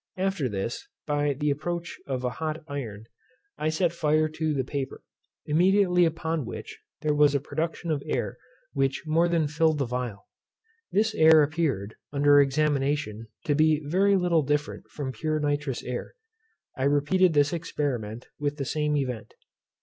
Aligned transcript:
After 0.17 0.49
this, 0.49 0.87
by 1.05 1.33
the 1.33 1.51
approach 1.51 1.99
of 2.07 2.23
hot 2.23 2.63
iron, 2.67 3.05
I 3.59 3.69
set 3.69 3.93
fire 3.93 4.27
to 4.29 4.51
the 4.51 4.63
paper; 4.63 5.03
immediately 5.45 6.05
upon 6.05 6.43
which 6.43 6.79
there 7.01 7.13
was 7.13 7.35
a 7.35 7.39
production 7.39 7.91
of 7.91 8.01
air 8.07 8.39
which 8.73 9.03
more 9.05 9.27
than 9.27 9.47
filled 9.47 9.77
the 9.77 9.85
phial. 9.87 10.25
This 10.91 11.13
air 11.13 11.43
appeared, 11.43 11.97
upon 12.11 12.27
examination, 12.41 13.27
to 13.45 13.53
be 13.53 13.79
very 13.85 14.15
little 14.15 14.41
different 14.41 14.87
from 14.89 15.11
pure 15.11 15.39
nitrous 15.39 15.83
air. 15.83 16.15
I 16.75 16.85
repeated 16.85 17.33
this 17.33 17.53
experiment 17.53 18.27
with 18.39 18.57
the 18.57 18.65
same 18.65 18.97
event. 18.97 19.35